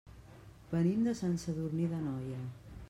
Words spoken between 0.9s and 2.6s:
de Sant Sadurní d'Anoia.